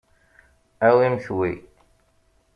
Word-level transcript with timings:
Awimt 0.87 1.25
wi. 1.37 1.51